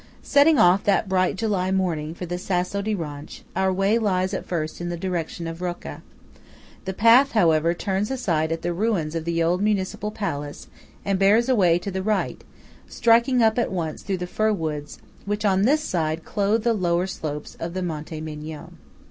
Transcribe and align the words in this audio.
Setting 0.23 0.57
off 0.57 0.83
that 0.85 1.07
bright 1.07 1.35
July 1.35 1.69
morning 1.69 2.15
for 2.15 2.25
the 2.25 2.39
Sasso 2.39 2.81
di 2.81 2.95
Ronch, 2.95 3.43
our 3.55 3.71
way 3.71 3.99
lies 3.99 4.33
at 4.33 4.47
first 4.47 4.81
in 4.81 4.89
the 4.89 4.97
direction 4.97 5.45
of 5.45 5.61
Rocca. 5.61 6.01
The 6.85 6.93
path, 6.95 7.33
however, 7.33 7.75
turns 7.75 8.09
aside 8.09 8.51
at 8.51 8.63
the 8.63 8.73
ruins 8.73 9.13
of 9.13 9.25
the 9.25 9.43
old 9.43 9.61
Municipal 9.61 10.09
Palace 10.09 10.67
and 11.05 11.19
bears 11.19 11.47
away 11.49 11.77
to 11.77 11.91
the 11.91 12.01
right, 12.01 12.43
striking 12.87 13.43
up 13.43 13.59
at 13.59 13.71
once 13.71 14.01
through 14.01 14.17
the 14.17 14.25
fir 14.25 14.51
woods 14.53 14.97
which 15.25 15.45
on 15.45 15.65
this 15.65 15.83
side 15.83 16.25
clothe 16.25 16.63
the 16.63 16.73
lower 16.73 17.05
slopes 17.05 17.55
of 17.59 17.75
Monte 17.83 18.19
Migion. 18.23 18.69